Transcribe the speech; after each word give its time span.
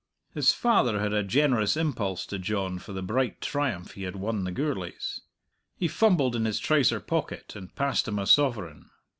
His 0.33 0.51
father 0.51 0.99
had 0.99 1.13
a 1.13 1.21
generous 1.21 1.77
impulse 1.77 2.25
to 2.25 2.39
John 2.39 2.79
for 2.79 2.91
the 2.91 3.03
bright 3.03 3.39
triumph 3.39 3.91
he 3.91 4.01
had 4.01 4.15
won 4.15 4.45
the 4.45 4.51
Gourlays. 4.51 5.21
He 5.77 5.87
fumbled 5.87 6.35
in 6.35 6.45
his 6.45 6.59
trouser 6.59 6.99
pocket, 6.99 7.55
and 7.55 7.75
passed 7.75 8.07
him 8.07 8.17
a 8.17 8.25
sovereign. 8.25 8.89